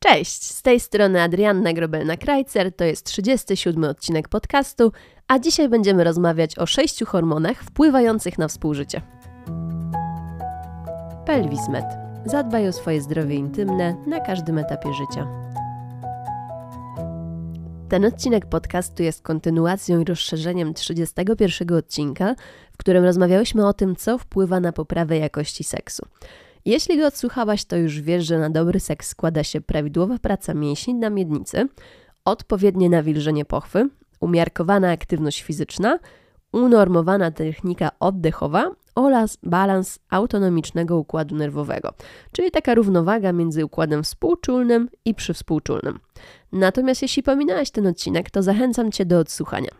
Cześć, 0.00 0.42
z 0.42 0.62
tej 0.62 0.80
strony 0.80 1.22
Adrianna 1.22 1.72
Grobelna-Krajcer, 1.72 2.72
to 2.76 2.84
jest 2.84 3.06
37 3.06 3.84
odcinek 3.84 4.28
podcastu, 4.28 4.92
a 5.28 5.38
dzisiaj 5.38 5.68
będziemy 5.68 6.04
rozmawiać 6.04 6.58
o 6.58 6.66
sześciu 6.66 7.06
hormonach 7.06 7.62
wpływających 7.62 8.38
na 8.38 8.48
współżycie. 8.48 9.02
Pelwismet. 11.26 11.84
Zadbaj 12.24 12.68
o 12.68 12.72
swoje 12.72 13.00
zdrowie 13.00 13.34
intymne 13.34 13.96
na 14.06 14.20
każdym 14.20 14.58
etapie 14.58 14.92
życia. 14.92 15.26
Ten 17.88 18.04
odcinek 18.04 18.46
podcastu 18.46 19.02
jest 19.02 19.22
kontynuacją 19.22 20.00
i 20.00 20.04
rozszerzeniem 20.04 20.74
31 20.74 21.76
odcinka, 21.76 22.34
w 22.72 22.76
którym 22.76 23.04
rozmawiałyśmy 23.04 23.66
o 23.66 23.72
tym, 23.72 23.96
co 23.96 24.18
wpływa 24.18 24.60
na 24.60 24.72
poprawę 24.72 25.18
jakości 25.18 25.64
seksu. 25.64 26.06
Jeśli 26.64 26.98
go 26.98 27.06
odsłuchałaś, 27.06 27.64
to 27.64 27.76
już 27.76 28.00
wiesz, 28.00 28.26
że 28.26 28.38
na 28.38 28.50
dobry 28.50 28.80
seks 28.80 29.08
składa 29.08 29.44
się 29.44 29.60
prawidłowa 29.60 30.18
praca 30.18 30.54
mięśni 30.54 30.94
na 30.94 31.10
miednicy, 31.10 31.68
odpowiednie 32.24 32.90
nawilżenie 32.90 33.44
pochwy, 33.44 33.88
umiarkowana 34.20 34.90
aktywność 34.90 35.42
fizyczna, 35.42 35.98
unormowana 36.52 37.30
technika 37.30 37.90
oddechowa 38.00 38.70
oraz 38.94 39.38
balans 39.42 39.98
autonomicznego 40.10 40.96
układu 40.96 41.36
nerwowego, 41.36 41.92
czyli 42.32 42.50
taka 42.50 42.74
równowaga 42.74 43.32
między 43.32 43.64
układem 43.64 44.02
współczulnym 44.02 44.88
i 45.04 45.14
przywspółczulnym. 45.14 45.98
Natomiast 46.52 47.02
jeśli 47.02 47.22
pominąłeś 47.22 47.70
ten 47.70 47.86
odcinek, 47.86 48.30
to 48.30 48.42
zachęcam 48.42 48.92
Cię 48.92 49.06
do 49.06 49.18
odsłuchania. 49.18 49.70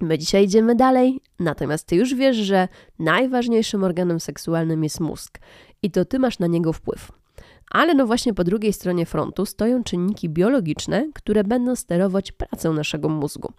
My 0.00 0.18
dzisiaj 0.18 0.44
idziemy 0.44 0.74
dalej, 0.74 1.20
natomiast 1.40 1.86
Ty 1.86 1.96
już 1.96 2.14
wiesz, 2.14 2.36
że 2.36 2.68
najważniejszym 2.98 3.84
organem 3.84 4.20
seksualnym 4.20 4.84
jest 4.84 5.00
mózg 5.00 5.38
i 5.84 5.90
to 5.90 6.04
Ty 6.04 6.18
masz 6.18 6.38
na 6.38 6.46
niego 6.46 6.72
wpływ. 6.72 7.12
Ale 7.70 7.94
no 7.94 8.06
właśnie 8.06 8.34
po 8.34 8.44
drugiej 8.44 8.72
stronie 8.72 9.06
frontu 9.06 9.46
stoją 9.46 9.84
czynniki 9.84 10.28
biologiczne, 10.28 11.10
które 11.14 11.44
będą 11.44 11.76
sterować 11.76 12.32
pracą 12.32 12.72
naszego 12.72 13.08
mózgu. 13.08 13.52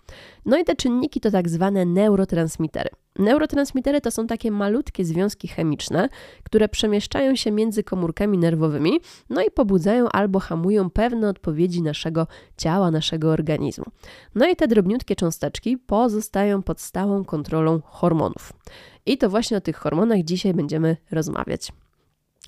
No 0.45 0.57
i 0.57 0.63
te 0.63 0.75
czynniki 0.75 1.19
to 1.19 1.31
tak 1.31 1.49
zwane 1.49 1.85
neurotransmitery. 1.85 2.89
Neurotransmitery 3.19 4.01
to 4.01 4.11
są 4.11 4.27
takie 4.27 4.51
malutkie 4.51 5.05
związki 5.05 5.47
chemiczne, 5.47 6.09
które 6.43 6.69
przemieszczają 6.69 7.35
się 7.35 7.51
między 7.51 7.83
komórkami 7.83 8.37
nerwowymi, 8.37 8.99
no 9.29 9.41
i 9.41 9.51
pobudzają 9.51 10.09
albo 10.09 10.39
hamują 10.39 10.89
pewne 10.89 11.29
odpowiedzi 11.29 11.81
naszego 11.81 12.27
ciała, 12.57 12.91
naszego 12.91 13.31
organizmu. 13.31 13.85
No 14.35 14.49
i 14.49 14.55
te 14.55 14.67
drobniutkie 14.67 15.15
cząsteczki 15.15 15.77
pozostają 15.77 16.63
pod 16.63 16.81
stałą 16.81 17.25
kontrolą 17.25 17.81
hormonów. 17.85 18.53
I 19.05 19.17
to 19.17 19.29
właśnie 19.29 19.57
o 19.57 19.61
tych 19.61 19.77
hormonach 19.77 20.23
dzisiaj 20.23 20.53
będziemy 20.53 20.97
rozmawiać. 21.11 21.71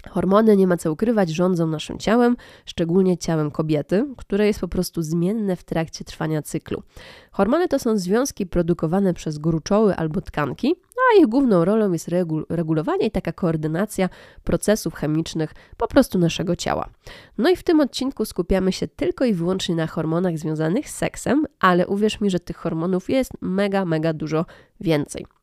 Hormony, 0.08 0.58
nie 0.58 0.68
ma 0.68 0.78
co 0.78 0.92
ukrywać, 0.92 1.30
rządzą 1.30 1.68
naszym 1.68 1.98
ciałem, 1.98 2.38
szczególnie 2.66 3.18
ciałem 3.18 3.52
kobiety, 3.52 4.06
które 4.18 4.48
jest 4.48 4.60
po 4.60 4.68
prostu 4.68 5.02
zmienne 5.02 5.56
w 5.56 5.64
trakcie 5.64 6.06
trwania 6.06 6.42
cyklu. 6.42 6.84
Hormony 7.32 7.68
to 7.68 7.80
są 7.80 7.98
związki 7.98 8.46
produkowane 8.46 9.14
przez 9.14 9.38
gruczoły 9.38 9.96
albo 9.96 10.22
tkanki, 10.22 10.76
a 10.98 11.20
ich 11.20 11.28
główną 11.28 11.66
rolą 11.66 11.92
jest 11.92 12.08
regul 12.08 12.46
regulowanie 12.50 13.08
i 13.08 13.12
taka 13.12 13.32
koordynacja 13.32 14.10
procesów 14.44 14.94
chemicznych 14.94 15.54
po 15.78 15.88
prostu 15.88 16.20
naszego 16.20 16.56
ciała. 16.56 16.90
No 17.38 17.50
i 17.50 17.56
w 17.56 17.64
tym 17.64 17.80
odcinku 17.80 18.26
skupiamy 18.26 18.72
się 18.72 18.88
tylko 18.88 19.26
i 19.26 19.34
wyłącznie 19.34 19.76
na 19.76 19.88
hormonach 19.88 20.38
związanych 20.38 20.90
z 20.90 20.96
seksem, 20.96 21.46
ale 21.60 21.88
uwierz 21.88 22.22
mi, 22.22 22.30
że 22.30 22.40
tych 22.40 22.58
hormonów 22.58 23.10
jest 23.10 23.32
mega, 23.42 23.86
mega 23.86 24.14
dużo 24.14 24.46
więcej. 24.80 25.37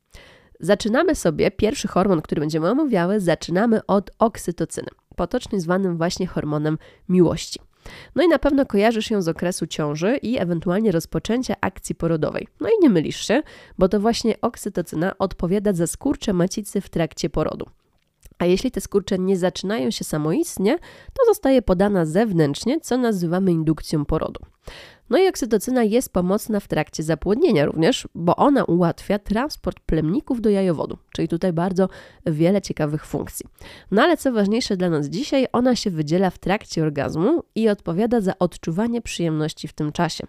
Zaczynamy 0.64 1.14
sobie, 1.14 1.50
pierwszy 1.50 1.88
hormon, 1.88 2.22
który 2.22 2.40
będziemy 2.40 2.70
omawiały, 2.70 3.20
zaczynamy 3.20 3.86
od 3.86 4.10
oksytocyny, 4.18 4.88
potocznie 5.16 5.60
zwanym 5.60 5.96
właśnie 5.96 6.26
hormonem 6.26 6.78
miłości. 7.08 7.60
No 8.14 8.22
i 8.22 8.28
na 8.28 8.38
pewno 8.38 8.66
kojarzysz 8.66 9.10
ją 9.10 9.22
z 9.22 9.28
okresu 9.28 9.66
ciąży 9.66 10.16
i 10.16 10.38
ewentualnie 10.38 10.92
rozpoczęcia 10.92 11.54
akcji 11.60 11.94
porodowej. 11.94 12.48
No 12.60 12.68
i 12.68 12.72
nie 12.82 12.90
mylisz 12.90 13.26
się, 13.26 13.42
bo 13.78 13.88
to 13.88 14.00
właśnie 14.00 14.40
oksytocyna 14.40 15.18
odpowiada 15.18 15.72
za 15.72 15.86
skurcze 15.86 16.32
macicy 16.32 16.80
w 16.80 16.88
trakcie 16.88 17.30
porodu. 17.30 17.66
A 18.38 18.44
jeśli 18.44 18.70
te 18.70 18.80
skurcze 18.80 19.18
nie 19.18 19.36
zaczynają 19.36 19.90
się 19.90 20.04
samoistnie, 20.04 20.78
to 21.12 21.24
zostaje 21.26 21.62
podana 21.62 22.06
zewnętrznie, 22.06 22.80
co 22.80 22.98
nazywamy 22.98 23.52
indukcją 23.52 24.04
porodu. 24.04 24.40
No 25.10 25.18
i 25.18 25.28
oksytocyna 25.28 25.82
jest 25.82 26.12
pomocna 26.12 26.60
w 26.60 26.68
trakcie 26.68 27.02
zapłodnienia 27.02 27.64
również, 27.64 28.08
bo 28.14 28.36
ona 28.36 28.64
ułatwia 28.64 29.18
transport 29.18 29.80
plemników 29.80 30.40
do 30.40 30.50
jajowodu, 30.50 30.98
czyli 31.12 31.28
tutaj 31.28 31.52
bardzo 31.52 31.88
wiele 32.26 32.62
ciekawych 32.62 33.06
funkcji. 33.06 33.46
No 33.90 34.02
ale 34.02 34.16
co 34.16 34.32
ważniejsze 34.32 34.76
dla 34.76 34.90
nas 34.90 35.06
dzisiaj, 35.06 35.46
ona 35.52 35.76
się 35.76 35.90
wydziela 35.90 36.30
w 36.30 36.38
trakcie 36.38 36.82
orgazmu 36.82 37.42
i 37.54 37.68
odpowiada 37.68 38.20
za 38.20 38.38
odczuwanie 38.38 39.02
przyjemności 39.02 39.68
w 39.68 39.72
tym 39.72 39.92
czasie. 39.92 40.26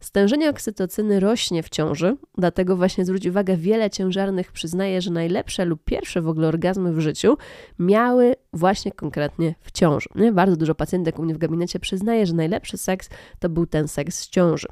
Stężenie 0.00 0.50
oksytocyny 0.50 1.20
rośnie 1.20 1.62
w 1.62 1.68
ciąży, 1.68 2.16
dlatego 2.38 2.76
właśnie 2.76 3.04
zwróć 3.04 3.26
uwagę, 3.26 3.56
wiele 3.56 3.90
ciężarnych 3.90 4.52
przyznaje, 4.52 5.02
że 5.02 5.10
najlepsze 5.10 5.64
lub 5.64 5.84
pierwsze 5.84 6.22
w 6.22 6.28
ogóle 6.28 6.48
orgazmy 6.48 6.92
w 6.92 7.00
życiu 7.00 7.36
miały 7.78 8.34
właśnie 8.52 8.92
konkretnie 8.92 9.54
w 9.60 9.70
ciąży. 9.70 10.08
Nie? 10.14 10.32
Bardzo 10.32 10.56
dużo 10.56 10.74
pacjentek 10.74 11.18
u 11.18 11.22
mnie 11.22 11.34
w 11.34 11.38
gabinecie 11.38 11.80
przyznaje, 11.80 12.26
że 12.26 12.34
najlepszy 12.34 12.78
seks 12.78 13.08
to 13.38 13.48
był 13.48 13.66
ten 13.66 13.88
seks 13.88 14.18
z 14.18 14.28
ciąży. 14.28 14.68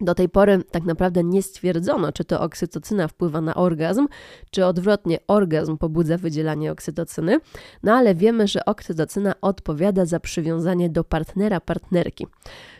Do 0.00 0.14
tej 0.14 0.28
pory 0.28 0.62
tak 0.70 0.84
naprawdę 0.84 1.24
nie 1.24 1.42
stwierdzono, 1.42 2.12
czy 2.12 2.24
to 2.24 2.40
oksytocyna 2.40 3.08
wpływa 3.08 3.40
na 3.40 3.54
orgazm, 3.54 4.08
czy 4.50 4.66
odwrotnie 4.66 5.18
orgazm 5.26 5.76
pobudza 5.76 6.16
wydzielanie 6.16 6.72
oksytocyny, 6.72 7.40
no 7.82 7.92
ale 7.92 8.14
wiemy, 8.14 8.48
że 8.48 8.64
oksytocyna 8.64 9.34
odpowiada 9.40 10.06
za 10.06 10.20
przywiązanie 10.20 10.90
do 10.90 11.04
partnera, 11.04 11.60
partnerki. 11.60 12.26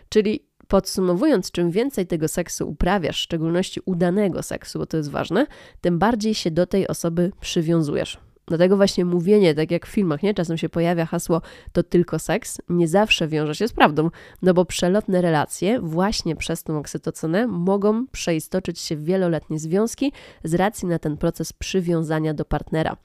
Czyli 0.09 0.50
Podsumowując, 0.71 1.51
czym 1.51 1.71
więcej 1.71 2.07
tego 2.07 2.29
seksu 2.29 2.69
uprawiasz, 2.69 3.17
w 3.17 3.21
szczególności 3.21 3.81
udanego 3.85 4.43
seksu, 4.43 4.79
bo 4.79 4.87
to 4.87 4.97
jest 4.97 5.11
ważne, 5.11 5.47
tym 5.81 5.99
bardziej 5.99 6.35
się 6.35 6.51
do 6.51 6.67
tej 6.67 6.89
osoby 6.89 7.33
przywiązujesz. 7.41 8.19
Dlatego 8.47 8.77
właśnie 8.77 9.05
mówienie, 9.05 9.55
tak 9.55 9.71
jak 9.71 9.87
w 9.87 9.91
filmach, 9.91 10.23
nie? 10.23 10.35
Czasem 10.35 10.59
się 10.59 10.69
pojawia 10.69 11.07
hasło 11.07 11.43
to 11.73 11.83
tylko 11.83 12.19
seks, 12.19 12.59
nie 12.69 12.89
zawsze 12.89 13.29
wiąże 13.29 13.55
się 13.55 13.69
z 13.69 13.73
prawdą, 13.73 14.11
no 14.43 14.55
bo 14.55 14.65
przelotne 14.65 15.23
relacje 15.23 15.81
właśnie 15.81 16.37
przez 16.37 16.63
tą 16.63 16.79
oksytocynę 16.79 17.47
mogą 17.47 18.07
przeistoczyć 18.07 18.79
się 18.79 18.97
w 18.97 19.05
wieloletnie 19.05 19.59
związki 19.59 20.13
z 20.45 20.55
racji 20.55 20.89
na 20.89 20.99
ten 20.99 21.17
proces 21.17 21.53
przywiązania 21.53 22.35
do 22.35 22.45
partnera. 22.45 22.97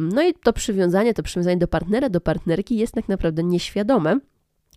No 0.00 0.22
i 0.22 0.34
to 0.34 0.52
przywiązanie, 0.52 1.14
to 1.14 1.22
przywiązanie 1.22 1.56
do 1.56 1.68
partnera, 1.68 2.08
do 2.08 2.20
partnerki 2.20 2.76
jest 2.76 2.94
tak 2.94 3.08
naprawdę 3.08 3.42
nieświadome, 3.42 4.18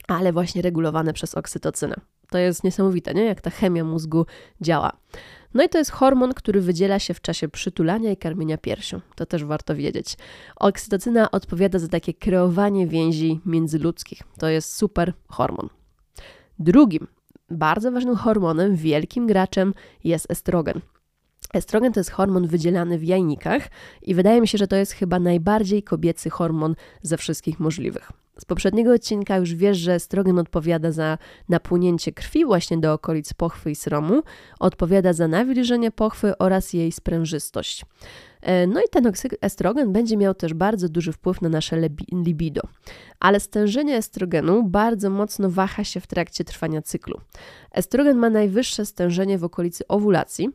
ale 0.08 0.34
właśnie 0.34 0.62
regulowane 0.62 1.14
przez 1.14 1.36
oksytocynę. 1.36 1.96
To 2.30 2.38
jest 2.38 2.64
niesamowite, 2.64 3.14
nie? 3.14 3.26
jak 3.26 3.42
ta 3.42 3.50
chemia 3.50 3.84
mózgu 3.84 4.26
działa. 4.62 4.92
No 5.54 5.64
i 5.64 5.70
to 5.70 5.78
jest 5.78 5.92
hormon, 5.92 6.34
który 6.34 6.62
wydziela 6.62 7.00
się 7.00 7.14
w 7.14 7.22
czasie 7.22 7.48
przytulania 7.48 8.12
i 8.12 8.18
karmienia 8.18 8.58
piersią. 8.58 9.02
To 9.16 9.26
też 9.26 9.44
warto 9.44 9.76
wiedzieć. 9.76 10.18
Oksytocyna 10.56 11.32
odpowiada 11.32 11.80
za 11.80 11.88
takie 11.88 12.14
kreowanie 12.14 12.88
więzi 12.88 13.40
międzyludzkich. 13.46 14.22
To 14.40 14.48
jest 14.48 14.76
super 14.76 15.14
hormon. 15.28 15.70
Drugim 16.60 17.08
bardzo 17.50 17.92
ważnym 17.92 18.16
hormonem, 18.16 18.76
wielkim 18.76 19.28
graczem 19.28 19.74
jest 20.04 20.32
estrogen. 20.32 20.82
Estrogen 21.54 21.94
to 21.94 22.00
jest 22.00 22.10
hormon 22.10 22.48
wydzielany 22.48 22.98
w 22.98 23.04
jajnikach 23.04 23.68
i 24.02 24.16
wydaje 24.16 24.42
mi 24.42 24.48
się, 24.48 24.58
że 24.58 24.68
to 24.68 24.76
jest 24.76 24.92
chyba 24.92 25.20
najbardziej 25.20 25.84
kobiecy 25.84 26.30
hormon 26.30 26.76
ze 27.02 27.18
wszystkich 27.18 27.60
możliwych. 27.60 28.12
Z 28.40 28.46
poprzedniego 28.46 28.94
odcinka 28.94 29.38
już 29.38 29.56
wiesz, 29.56 29.78
że 29.78 29.94
estrogen 29.94 30.40
odpowiada 30.40 30.92
za 30.92 31.18
napłynięcie 31.50 32.12
krwi 32.12 32.46
właśnie 32.46 32.78
do 32.78 32.94
okolic 32.94 33.34
pochwy 33.34 33.72
i 33.72 33.76
sromu, 33.76 34.22
odpowiada 34.60 35.14
za 35.14 35.28
nawilżenie 35.28 35.92
pochwy 35.92 36.38
oraz 36.38 36.74
jej 36.74 36.92
sprężystość. 36.92 37.86
E, 38.42 38.68
no 38.68 38.80
i 38.80 38.90
ten 38.92 39.12
estrogen 39.42 39.94
będzie 39.94 40.18
miał 40.18 40.34
też 40.34 40.54
bardzo 40.54 40.90
duży 40.90 41.12
wpływ 41.12 41.42
na 41.42 41.50
nasze 41.50 41.90
libido. 42.12 42.62
Ale 43.20 43.40
stężenie 43.40 43.98
estrogenu 43.98 44.64
bardzo 44.64 45.10
mocno 45.10 45.50
waha 45.50 45.84
się 45.84 46.00
w 46.00 46.08
trakcie 46.08 46.44
trwania 46.44 46.82
cyklu. 46.82 47.22
Estrogen 47.72 48.18
ma 48.18 48.30
najwyższe 48.30 48.86
stężenie 48.86 49.38
w 49.38 49.44
okolicy 49.44 49.88
owulacji, 49.88 50.50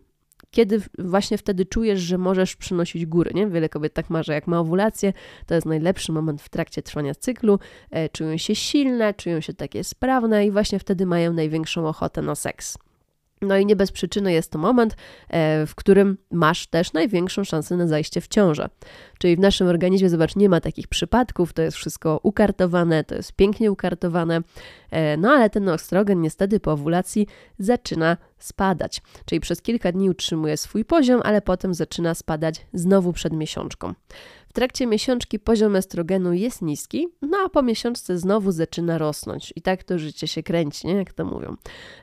kiedy 0.51 0.81
właśnie 0.99 1.39
wtedy 1.39 1.67
czujesz, 1.67 2.01
że 2.01 2.19
możesz 2.19 2.57
przynosić 2.57 3.07
góry, 3.07 3.31
nie? 3.35 3.47
Wiele 3.47 3.69
kobiet 3.69 3.95
tak 3.95 4.11
ma, 4.11 4.23
że 4.23 4.33
jak 4.33 4.47
ma 4.47 4.59
owulację, 4.59 5.13
to 5.47 5.55
jest 5.55 5.67
najlepszy 5.67 6.13
moment 6.13 6.43
w 6.43 6.49
trakcie 6.49 6.83
trwania 6.83 7.15
cyklu, 7.15 7.59
e, 7.91 8.09
czują 8.09 8.37
się 8.37 8.55
silne, 8.55 9.15
czują 9.15 9.41
się 9.41 9.55
takie 9.55 9.85
sprawne 9.85 10.47
i 10.47 10.51
właśnie 10.51 10.79
wtedy 10.79 11.07
mają 11.07 11.33
największą 11.33 11.89
ochotę 11.89 12.23
na 12.23 12.35
seks. 12.35 12.79
No 13.43 13.57
i 13.57 13.67
nie 13.67 13.77
bez 13.77 13.93
przyczyny 13.93 14.33
jest 14.33 14.51
to 14.51 14.59
moment, 14.59 14.97
e, 15.29 15.67
w 15.67 15.75
którym 15.75 16.19
masz 16.31 16.67
też 16.67 16.93
największą 16.93 17.45
szansę 17.45 17.77
na 17.77 17.87
zajście 17.87 18.21
w 18.21 18.29
ciążę. 18.29 18.69
Czyli 19.19 19.37
w 19.37 19.39
naszym 19.39 19.69
organizmie, 19.69 20.11
zobacz, 20.11 20.37
nie 20.37 20.49
ma 20.49 20.61
takich 20.61 20.89
przypadków, 20.89 21.53
to 21.53 21.63
jest 21.63 21.77
wszystko 21.77 22.21
ukartowane, 22.23 23.05
to 23.05 23.15
jest 23.15 23.33
pięknie 23.33 23.73
ukartowane, 23.73 24.41
e, 24.91 25.17
no 25.17 25.31
ale 25.31 25.51
ten 25.51 25.69
ostrogen 25.69 26.21
niestety 26.21 26.61
po 26.61 26.73
owulacji 26.73 27.27
zaczyna 27.59 28.17
spadać. 28.39 29.03
Czyli 29.25 29.41
przez 29.41 29.63
kilka 29.63 29.93
dni 29.93 30.11
utrzymuje 30.11 30.57
swój 30.57 30.85
poziom, 30.85 31.21
ale 31.25 31.43
potem 31.43 31.75
zaczyna 31.75 32.15
spadać 32.15 32.67
znowu 32.73 33.13
przed 33.13 33.33
miesiączką. 33.33 33.95
W 34.51 34.53
trakcie 34.53 34.87
miesiączki 34.87 35.39
poziom 35.39 35.77
estrogenu 35.77 36.33
jest 36.33 36.63
niski, 36.63 37.09
no 37.23 37.39
a 37.47 37.49
po 37.49 37.63
miesiączce 37.63 38.19
znowu 38.19 38.53
zaczyna 38.53 38.99
rosnąć. 38.99 39.53
I 39.57 39.63
tak 39.63 39.85
to 39.85 39.99
życie 39.99 40.29
się 40.29 40.43
kręci, 40.43 40.87
nie? 40.87 40.95
jak 40.95 41.13
to 41.13 41.25
mówią. 41.25 41.57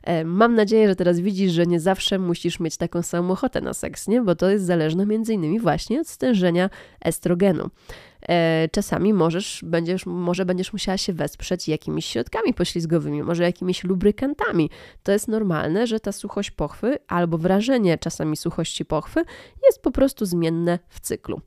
E, 0.04 0.24
mam 0.24 0.56
nadzieję, 0.56 0.88
że 0.88 0.96
teraz 0.96 1.20
widzisz, 1.20 1.52
że 1.52 1.66
nie 1.66 1.80
zawsze 1.80 2.20
musisz 2.20 2.60
mieć 2.60 2.78
taką 2.78 3.02
samą 3.02 3.32
ochotę 3.32 3.62
na 3.62 3.74
seks, 3.74 4.08
nie? 4.08 4.22
bo 4.22 4.36
to 4.36 4.50
jest 4.50 4.66
zależne 4.66 5.06
między 5.06 5.34
innymi 5.34 5.60
właśnie 5.60 6.02
od 6.02 6.08
stężenia 6.08 6.70
estrogenu. 7.02 7.70
E, 8.30 8.68
czasami 8.72 9.14
możesz, 9.14 9.62
będziesz, 9.66 10.06
może 10.06 10.46
będziesz 10.46 10.74
musiała 10.74 10.98
się 10.98 11.14
wesprzeć 11.14 11.68
jakimiś 11.68 12.06
środkami 12.06 12.54
poślizgowymi, 12.54 13.24
może 13.24 13.44
jakimiś 13.44 13.84
lubrykantami. 13.84 14.70
To 15.04 15.12
jest 15.12 15.28
normalne, 15.28 15.88
że 15.88 16.00
ta 16.00 16.12
suchość 16.12 16.52
pochwy 16.52 16.98
albo 17.08 17.38
wrażenie 17.38 17.98
czasami 17.98 18.38
suchości 18.38 18.86
pochwy 18.86 19.24
jest 19.64 19.82
po 19.82 19.92
prostu 19.92 20.26
zmienne 20.26 20.80
w 20.90 21.00
cyklu. 21.00 21.42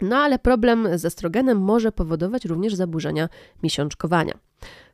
No 0.00 0.16
ale 0.16 0.38
problem 0.38 0.98
z 0.98 1.04
estrogenem 1.04 1.60
może 1.60 1.92
powodować 1.92 2.44
również 2.44 2.74
zaburzenia 2.74 3.28
miesiączkowania. 3.62 4.38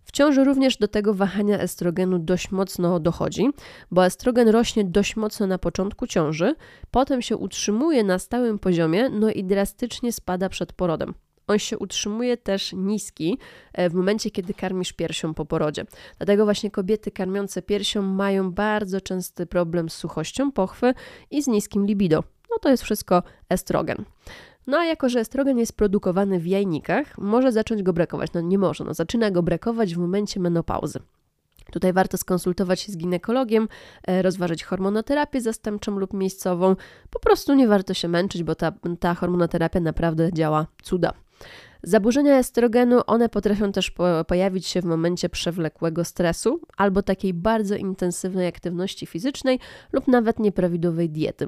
W 0.04 0.12
ciąży 0.12 0.44
również 0.44 0.76
do 0.76 0.88
tego 0.88 1.14
wahania 1.14 1.58
estrogenu 1.58 2.18
dość 2.18 2.50
mocno 2.50 3.00
dochodzi, 3.00 3.50
bo 3.90 4.06
estrogen 4.06 4.48
rośnie 4.48 4.84
dość 4.84 5.16
mocno 5.16 5.46
na 5.46 5.58
początku 5.58 6.06
ciąży, 6.06 6.54
potem 6.90 7.22
się 7.22 7.36
utrzymuje 7.36 8.04
na 8.04 8.18
stałym 8.18 8.58
poziomie, 8.58 9.08
no 9.08 9.30
i 9.30 9.44
drastycznie 9.44 10.12
spada 10.12 10.48
przed 10.48 10.72
porodem. 10.72 11.14
On 11.46 11.58
się 11.58 11.78
utrzymuje 11.78 12.36
też 12.36 12.72
niski 12.72 13.38
e, 13.72 13.90
w 13.90 13.94
momencie, 13.94 14.30
kiedy 14.30 14.54
karmisz 14.54 14.92
piersią 14.92 15.34
po 15.34 15.44
porodzie. 15.44 15.84
Dlatego 16.18 16.44
właśnie 16.44 16.70
kobiety 16.70 17.10
karmiące 17.10 17.62
piersią 17.62 18.02
mają 18.02 18.52
bardzo 18.52 19.00
częsty 19.00 19.46
problem 19.46 19.88
z 19.88 19.94
suchością 19.94 20.52
pochwy 20.52 20.94
i 21.30 21.42
z 21.42 21.46
niskim 21.46 21.86
libido. 21.86 22.24
No 22.50 22.58
to 22.58 22.68
jest 22.68 22.82
wszystko 22.82 23.22
estrogen. 23.48 24.04
No 24.66 24.78
a 24.78 24.84
jako, 24.84 25.08
że 25.08 25.20
estrogen 25.20 25.58
jest 25.58 25.76
produkowany 25.76 26.40
w 26.40 26.46
jajnikach, 26.46 27.19
może 27.19 27.52
zacząć 27.52 27.82
go 27.82 27.93
brakować. 27.93 28.32
No 28.32 28.40
nie 28.40 28.58
może, 28.58 28.84
no 28.84 28.94
zaczyna 28.94 29.31
go 29.31 29.43
brakować 29.43 29.94
w 29.94 29.99
momencie 29.99 30.40
menopauzy. 30.40 31.00
Tutaj 31.72 31.93
warto 31.93 32.16
skonsultować 32.16 32.81
się 32.81 32.93
z 32.93 32.96
ginekologiem, 32.96 33.69
e, 34.06 34.22
rozważyć 34.22 34.64
hormonoterapię 34.64 35.40
zastępczą 35.40 35.99
lub 35.99 36.12
miejscową. 36.12 36.76
Po 37.11 37.20
prostu 37.20 37.55
nie 37.55 37.69
warto 37.69 37.94
się 37.94 38.08
męczyć, 38.08 38.43
bo 38.43 38.55
ta, 38.55 38.72
ta 39.00 39.14
hormonoterapia 39.14 39.81
naprawdę 39.81 40.32
działa 40.32 40.67
cuda. 40.82 41.12
Zaburzenia 41.86 42.38
estrogenu, 42.38 43.00
one 43.06 43.28
potrafią 43.28 43.72
też 43.72 43.90
po 43.90 44.25
pojawić 44.28 44.66
się 44.66 44.81
w 44.81 44.84
momencie 44.84 45.28
przewlekłego 45.28 46.04
stresu 46.04 46.60
albo 46.76 47.02
takiej 47.02 47.34
bardzo 47.34 47.76
intensywnej 47.76 48.46
aktywności 48.46 49.06
fizycznej 49.06 49.60
lub 49.92 50.08
nawet 50.08 50.38
nieprawidłowej 50.38 51.10
diety. 51.10 51.46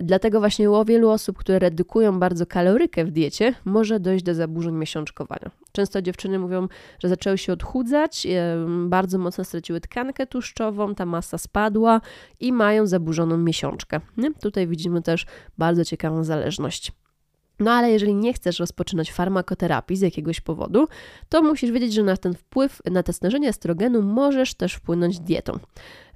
Dlatego 0.00 0.40
właśnie 0.40 0.70
u 0.70 0.84
wielu 0.84 1.10
osób, 1.10 1.38
które 1.38 1.58
redukują 1.58 2.18
bardzo 2.18 2.46
kalorykę 2.46 3.04
w 3.04 3.10
diecie, 3.10 3.54
może 3.64 4.00
dojść 4.00 4.24
do 4.24 4.34
zaburzeń 4.34 4.74
miesiączkowania. 4.74 5.50
Często 5.72 6.02
dziewczyny 6.02 6.38
mówią, 6.38 6.68
że 6.98 7.08
zaczęły 7.08 7.38
się 7.38 7.52
odchudzać, 7.52 8.26
bardzo 8.86 9.18
mocno 9.18 9.44
straciły 9.44 9.80
tkankę 9.80 10.26
tłuszczową, 10.26 10.94
ta 10.94 11.06
masa 11.06 11.38
spadła 11.38 12.00
i 12.40 12.52
mają 12.52 12.86
zaburzoną 12.86 13.38
miesiączkę. 13.38 14.00
Tutaj 14.40 14.66
widzimy 14.66 15.02
też 15.02 15.26
bardzo 15.58 15.84
ciekawą 15.84 16.24
zależność. 16.24 16.92
No 17.58 17.70
ale 17.72 17.90
jeżeli 17.90 18.14
nie 18.14 18.32
chcesz 18.32 18.58
rozpoczynać 18.58 19.12
farmakoterapii 19.12 19.96
z 19.96 20.00
jakiegoś 20.00 20.40
powodu, 20.40 20.88
to 21.28 21.42
musisz 21.42 21.70
wiedzieć, 21.70 21.92
że 21.92 22.02
na 22.02 22.16
ten 22.16 22.34
wpływ, 22.34 22.82
na 22.90 23.02
te 23.02 23.12
stężenie 23.12 23.48
estrogenu 23.48 24.02
możesz 24.02 24.54
też 24.54 24.74
wpłynąć 24.74 25.20
dietą. 25.20 25.52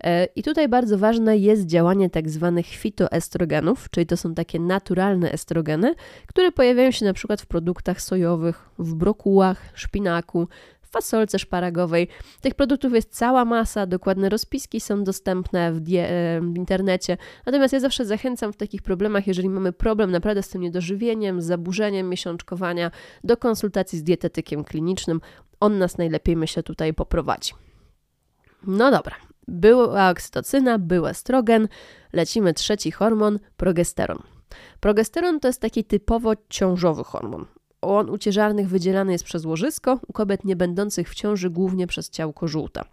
E, 0.05 0.25
I 0.25 0.43
tutaj 0.43 0.69
bardzo 0.69 0.99
ważne 0.99 1.37
jest 1.37 1.67
działanie 1.67 2.11
tak 2.11 2.31
zwanych 2.31 2.67
fitoestrogenów, 2.67 3.91
czyli 3.91 4.06
to 4.06 4.17
są 4.17 4.35
takie 4.35 4.61
naturalne 4.61 5.33
estrogeny, 5.33 5.94
które 6.27 6.53
pojawiają 6.53 6.91
się 6.91 7.05
na 7.05 7.12
przykład 7.12 7.41
w 7.41 7.47
produktach 7.47 8.03
sojowych, 8.03 8.71
w 8.79 8.95
brokułach, 8.95 9.62
szpinaku, 9.75 10.49
fasolce 10.93 11.39
szparagowej. 11.39 12.09
Tych 12.41 12.55
produktów 12.55 12.93
jest 12.93 13.17
cała 13.17 13.44
masa, 13.44 13.87
dokładne 13.87 14.29
rozpiski 14.29 14.81
są 14.81 15.05
dostępne 15.05 15.73
w, 15.73 15.77
e, 15.77 15.81
w 16.41 16.56
internecie. 16.56 17.17
Natomiast 17.47 17.75
ja 17.75 17.81
zawsze 17.81 18.05
zachęcam 18.05 18.53
w 18.53 18.56
takich 18.56 18.83
problemach, 18.83 19.27
jeżeli 19.27 19.49
mamy 19.49 19.73
problem 19.73 20.11
naprawdę 20.11 20.43
z 20.43 20.49
tym 20.49 20.62
niedożywieniem, 20.62 21.43
z 21.43 21.44
zaburzeniem 21.44 22.09
miesiączkowania, 22.09 22.91
do 23.25 23.37
konsultacji 23.37 23.99
z 23.99 24.03
dietetykiem 24.03 24.65
klinicznym. 24.65 25.21
On 25.61 25.79
nas 25.79 25.99
najlepiej, 25.99 26.37
myślę, 26.37 26.62
tutaj 26.62 26.95
poprowadzi. 26.95 27.53
No 28.67 28.91
dobra, 28.91 29.17
była 29.49 30.11
oksytocyna, 30.11 30.79
był 30.79 31.06
estrogen, 31.06 31.69
lecimy 32.12 32.55
trzeci 32.55 32.91
hormon, 32.91 33.38
progesteron. 33.56 34.19
Progesteron 34.81 35.41
to 35.41 35.49
jest 35.49 35.61
taki 35.61 35.85
typowo 35.85 36.33
ciążowy 36.49 37.05
hormon. 37.05 37.47
On 37.82 38.11
u 38.11 38.19
ciężarnych 38.19 38.69
wydzielany 38.69 39.12
jest 39.12 39.25
przez 39.25 39.44
łożysko, 39.44 40.00
u 40.08 40.12
kobiet 40.12 40.44
niebędących 40.44 41.08
w 41.08 41.14
ciąży 41.14 41.50
głównie 41.50 41.87
przez 41.87 42.11
ciałko 42.11 42.49
żółta. 42.49 42.84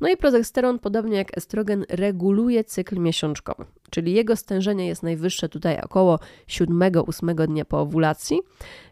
No 0.00 0.08
i 0.08 0.16
progesteron, 0.16 0.78
podobnie 0.78 1.16
jak 1.16 1.38
estrogen, 1.38 1.84
reguluje 1.88 2.64
cykl 2.64 2.98
miesiączkowy, 2.98 3.64
czyli 3.90 4.12
jego 4.12 4.36
stężenie 4.36 4.86
jest 4.86 5.02
najwyższe 5.02 5.48
tutaj 5.48 5.80
około 5.80 6.18
7-8 6.48 7.46
dnia 7.46 7.64
po 7.64 7.80
owulacji. 7.80 8.40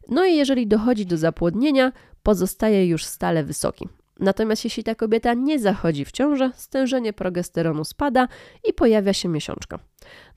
No 0.08 0.25
i 0.25 0.37
jeżeli 0.37 0.67
dochodzi 0.67 1.06
do 1.06 1.17
zapłodnienia, 1.17 1.93
pozostaje 2.23 2.87
już 2.87 3.05
stale 3.05 3.44
wysoki. 3.44 3.88
Natomiast 4.20 4.64
jeśli 4.64 4.84
ta 4.84 4.94
kobieta 4.94 5.34
nie 5.34 5.58
zachodzi 5.58 6.05
w 6.05 6.12
ciążę, 6.12 6.50
stężenie 6.55 7.12
progesteronu 7.12 7.84
spada 7.84 8.28
i 8.69 8.72
pojawia 8.72 9.12
się 9.12 9.28
miesiączka. 9.28 9.78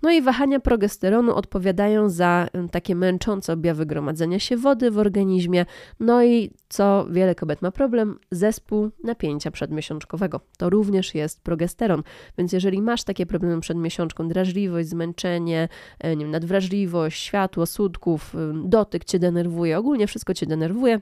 No 0.01 0.11
i 0.11 0.21
wahania 0.21 0.59
progesteronu 0.59 1.35
odpowiadają 1.35 2.09
za 2.09 2.47
takie 2.71 2.95
męczące 2.95 3.53
objawy 3.53 3.85
gromadzenia 3.85 4.39
się 4.39 4.57
wody 4.57 4.91
w 4.91 4.97
organizmie, 4.97 5.65
no 5.99 6.23
i 6.23 6.51
co 6.69 7.07
wiele 7.09 7.35
kobiet 7.35 7.61
ma 7.61 7.71
problem, 7.71 8.19
zespół 8.31 8.89
napięcia 9.03 9.51
przedmiesiączkowego. 9.51 10.39
To 10.57 10.69
również 10.69 11.15
jest 11.15 11.43
progesteron, 11.43 12.03
więc 12.37 12.53
jeżeli 12.53 12.81
masz 12.81 13.03
takie 13.03 13.25
problemy 13.25 13.61
przed 13.61 13.77
miesiączką, 13.77 14.27
drażliwość, 14.27 14.89
zmęczenie, 14.89 15.69
e, 15.99 16.15
nie 16.15 16.25
wiem, 16.25 16.31
nadwrażliwość, 16.31 17.23
światło, 17.23 17.65
sutków, 17.65 18.35
dotyk 18.63 19.05
cię 19.05 19.19
denerwuje, 19.19 19.77
ogólnie 19.77 20.07
wszystko 20.07 20.33
cię 20.33 20.45
denerwuje, 20.45 21.01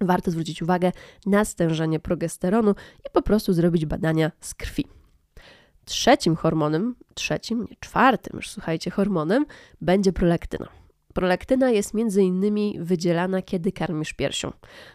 warto 0.00 0.30
zwrócić 0.30 0.62
uwagę 0.62 0.92
na 1.26 1.44
stężenie 1.44 2.00
progesteronu 2.00 2.74
i 3.06 3.10
po 3.12 3.22
prostu 3.22 3.52
zrobić 3.52 3.86
badania 3.86 4.32
z 4.40 4.54
krwi. 4.54 4.86
Trzecim 5.84 6.36
hormonem, 6.36 6.94
trzecim, 7.14 7.66
nie 7.70 7.76
czwartym 7.80 8.36
już 8.36 8.50
słuchajcie, 8.50 8.90
hormonem 8.90 9.46
będzie 9.80 10.12
prolaktyna. 10.12 10.79
Prolaktyna 11.20 11.70
jest 11.70 11.94
między 11.94 12.22
innymi 12.22 12.76
wydzielana, 12.80 13.42
kiedy 13.42 13.72
karmisz 13.72 14.12
piersią. 14.12 14.52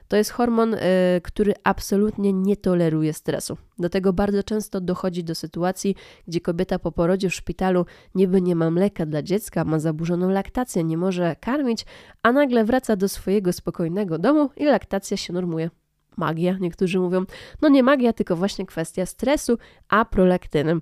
To 0.07 0.17
jest 0.17 0.31
hormon, 0.31 0.73
y, 0.73 0.79
który 1.23 1.53
absolutnie 1.63 2.33
nie 2.33 2.57
toleruje 2.57 3.13
stresu. 3.13 3.57
Do 3.79 3.89
tego 3.89 4.13
bardzo 4.13 4.43
często 4.43 4.81
dochodzi 4.81 5.23
do 5.23 5.35
sytuacji, 5.35 5.95
gdzie 6.27 6.41
kobieta 6.41 6.79
po 6.79 6.91
porodzie 6.91 7.29
w 7.29 7.33
szpitalu 7.33 7.85
niby 8.15 8.41
nie 8.41 8.55
ma 8.55 8.71
mleka 8.71 9.05
dla 9.05 9.23
dziecka, 9.23 9.63
ma 9.63 9.79
zaburzoną 9.79 10.29
laktację, 10.29 10.83
nie 10.83 10.97
może 10.97 11.35
karmić, 11.39 11.85
a 12.23 12.31
nagle 12.31 12.65
wraca 12.65 12.95
do 12.95 13.09
swojego 13.09 13.53
spokojnego 13.53 14.17
domu 14.17 14.49
i 14.57 14.65
laktacja 14.65 15.17
się 15.17 15.33
normuje. 15.33 15.69
Magia, 16.17 16.57
niektórzy 16.59 16.99
mówią. 16.99 17.25
No 17.61 17.69
nie 17.69 17.83
magia, 17.83 18.13
tylko 18.13 18.35
właśnie 18.35 18.65
kwestia 18.65 19.05
stresu, 19.05 19.57
a 19.89 20.05
prolaktyny. 20.05 20.79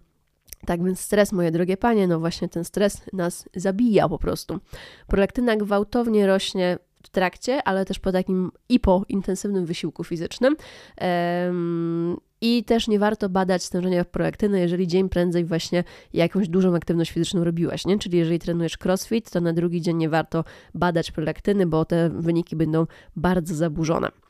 Tak 0.65 0.83
więc 0.83 0.99
stres, 0.99 1.31
moje 1.31 1.51
drogie 1.51 1.77
panie, 1.77 2.07
no 2.07 2.19
właśnie 2.19 2.49
ten 2.49 2.63
stres 2.63 3.01
nas 3.13 3.49
zabija 3.55 4.09
po 4.09 4.17
prostu. 4.17 4.59
Prolaktyna 5.07 5.55
gwałtownie 5.55 6.27
rośnie 6.27 6.77
w 7.03 7.09
trakcie, 7.09 7.63
ale 7.63 7.85
też 7.85 7.99
po 7.99 8.11
takim 8.11 8.51
i 8.69 8.79
po 8.79 9.03
intensywnym 9.09 9.65
wysiłku 9.65 10.03
fizycznym. 10.03 10.55
Um, 11.01 12.17
i 12.41 12.63
też 12.63 12.87
nie 12.87 12.99
warto 12.99 13.29
badać 13.29 13.63
stężenia 13.63 14.05
prolaktyny, 14.05 14.59
jeżeli 14.59 14.87
dzień 14.87 15.09
prędzej 15.09 15.45
właśnie 15.45 15.83
jakąś 16.13 16.49
dużą 16.49 16.75
aktywność 16.75 17.11
fizyczną 17.11 17.43
robiłaś, 17.43 17.85
nie? 17.85 17.99
Czyli 17.99 18.17
jeżeli 18.17 18.39
trenujesz 18.39 18.77
crossfit, 18.85 19.31
to 19.31 19.41
na 19.41 19.53
drugi 19.53 19.81
dzień 19.81 19.97
nie 19.97 20.09
warto 20.09 20.43
badać 20.73 21.11
prolaktyny, 21.11 21.65
bo 21.65 21.85
te 21.85 22.09
wyniki 22.09 22.55
będą 22.55 22.87
bardzo 23.15 23.55
zaburzone. 23.55 24.22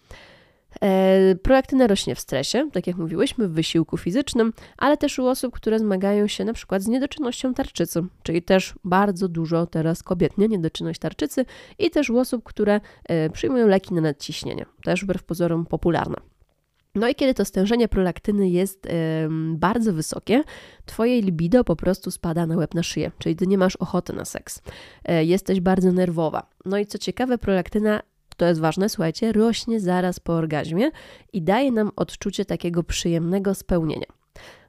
E, 0.81 1.35
Prolaktyna 1.35 1.87
rośnie 1.87 2.15
w 2.15 2.19
stresie, 2.19 2.69
tak 2.71 2.87
jak 2.87 2.97
mówiłyśmy, 2.97 3.47
w 3.47 3.51
wysiłku 3.51 3.97
fizycznym, 3.97 4.53
ale 4.77 4.97
też 4.97 5.19
u 5.19 5.27
osób, 5.27 5.53
które 5.53 5.79
zmagają 5.79 6.27
się 6.27 6.45
na 6.45 6.53
przykład 6.53 6.81
z 6.81 6.87
niedoczynnością 6.87 7.53
tarczycy, 7.53 8.03
czyli 8.23 8.41
też 8.41 8.73
bardzo 8.83 9.27
dużo 9.27 9.65
teraz 9.65 10.03
kobiet, 10.03 10.37
nie? 10.37 10.47
Niedoczynność 10.47 10.99
tarczycy 10.99 11.45
i 11.79 11.89
też 11.89 12.09
u 12.09 12.19
osób, 12.19 12.43
które 12.43 12.81
e, 13.05 13.29
przyjmują 13.29 13.67
leki 13.67 13.93
na 13.93 14.01
nadciśnienie, 14.01 14.65
też 14.83 15.03
wbrew 15.03 15.23
pozorom 15.23 15.65
popularne. 15.65 16.15
No 16.95 17.07
i 17.07 17.15
kiedy 17.15 17.33
to 17.33 17.45
stężenie 17.45 17.87
prolaktyny 17.87 18.49
jest 18.49 18.87
bardzo 19.53 19.93
wysokie, 19.93 20.43
twoje 20.85 21.21
libido 21.21 21.63
po 21.63 21.75
prostu 21.75 22.11
spada 22.11 22.45
na 22.45 22.57
łeb 22.57 22.73
na 22.73 22.83
szyję, 22.83 23.11
czyli 23.17 23.35
ty 23.35 23.47
nie 23.47 23.57
masz 23.57 23.75
ochoty 23.75 24.13
na 24.13 24.25
seks. 24.25 24.61
E, 25.05 25.25
jesteś 25.25 25.61
bardzo 25.61 25.91
nerwowa. 25.91 26.49
No 26.65 26.77
i 26.77 26.85
co 26.85 26.97
ciekawe, 26.97 27.37
prolaktyna 27.37 28.01
to 28.35 28.45
jest 28.45 28.61
ważne, 28.61 28.89
słuchajcie, 28.89 29.31
rośnie 29.31 29.79
zaraz 29.79 30.19
po 30.19 30.33
orgazmie 30.33 30.91
i 31.33 31.41
daje 31.41 31.71
nam 31.71 31.91
odczucie 31.95 32.45
takiego 32.45 32.83
przyjemnego 32.83 33.55
spełnienia. 33.55 34.22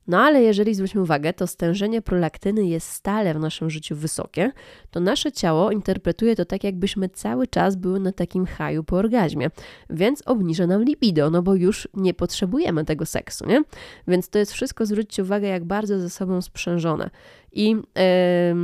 No 0.06 0.18
ale 0.18 0.42
jeżeli 0.42 0.74
zwróćmy 0.74 1.02
uwagę, 1.02 1.32
to 1.32 1.46
stężenie 1.46 2.02
prolaktyny 2.02 2.66
jest 2.66 2.88
stale 2.88 3.34
w 3.34 3.40
naszym 3.40 3.70
życiu 3.70 3.96
wysokie, 3.96 4.52
to 4.90 5.00
nasze 5.00 5.32
ciało 5.32 5.70
interpretuje 5.70 6.36
to 6.36 6.44
tak, 6.44 6.64
jakbyśmy 6.64 7.08
cały 7.08 7.46
czas 7.46 7.76
były 7.76 8.00
na 8.00 8.12
takim 8.12 8.46
haju 8.46 8.84
po 8.84 8.96
orgazmie, 8.96 9.50
więc 9.90 10.22
obniża 10.26 10.66
nam 10.66 10.84
libido, 10.84 11.30
no 11.30 11.42
bo 11.42 11.54
już 11.54 11.88
nie 11.94 12.14
potrzebujemy 12.14 12.84
tego 12.84 13.06
seksu, 13.06 13.46
nie? 13.46 13.62
Więc 14.08 14.28
to 14.28 14.38
jest 14.38 14.52
wszystko, 14.52 14.86
zwróćcie 14.86 15.22
uwagę, 15.22 15.48
jak 15.48 15.64
bardzo 15.64 15.98
ze 15.98 16.10
sobą 16.10 16.42
sprzężone. 16.42 17.10
I 17.52 17.70
yy, 17.70 18.54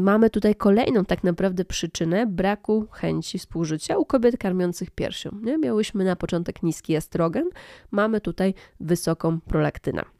mamy 0.00 0.30
tutaj 0.30 0.54
kolejną 0.54 1.04
tak 1.04 1.24
naprawdę 1.24 1.64
przyczynę 1.64 2.26
braku 2.26 2.86
chęci 2.90 3.38
współżycia 3.38 3.98
u 3.98 4.04
kobiet 4.04 4.38
karmiących 4.38 4.90
piersią. 4.90 5.30
Nie? 5.42 5.58
Miałyśmy 5.58 6.04
na 6.04 6.16
początek 6.16 6.62
niski 6.62 6.94
estrogen, 6.94 7.44
mamy 7.90 8.20
tutaj 8.20 8.54
wysoką 8.80 9.40
prolaktynę. 9.40 10.13